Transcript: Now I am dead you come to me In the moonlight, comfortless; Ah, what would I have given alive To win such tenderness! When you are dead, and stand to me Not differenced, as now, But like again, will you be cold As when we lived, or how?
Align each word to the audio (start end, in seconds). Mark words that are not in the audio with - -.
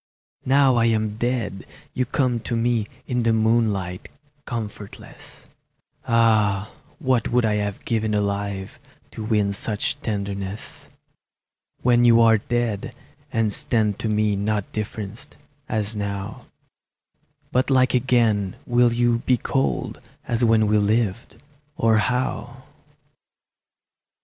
Now 0.47 0.77
I 0.77 0.85
am 0.85 1.17
dead 1.17 1.67
you 1.93 2.05
come 2.07 2.39
to 2.39 2.57
me 2.57 2.87
In 3.05 3.21
the 3.21 3.33
moonlight, 3.33 4.09
comfortless; 4.45 5.45
Ah, 6.07 6.71
what 6.97 7.27
would 7.29 7.45
I 7.45 7.53
have 7.57 7.85
given 7.85 8.15
alive 8.15 8.79
To 9.11 9.23
win 9.23 9.53
such 9.53 10.01
tenderness! 10.01 10.87
When 11.83 12.03
you 12.03 12.19
are 12.19 12.39
dead, 12.39 12.95
and 13.31 13.53
stand 13.53 13.99
to 13.99 14.09
me 14.09 14.35
Not 14.35 14.71
differenced, 14.71 15.37
as 15.69 15.95
now, 15.95 16.47
But 17.51 17.69
like 17.69 17.93
again, 17.93 18.55
will 18.65 18.91
you 18.91 19.19
be 19.19 19.37
cold 19.37 20.01
As 20.27 20.43
when 20.43 20.65
we 20.65 20.79
lived, 20.79 21.39
or 21.77 21.97
how? 21.99 22.63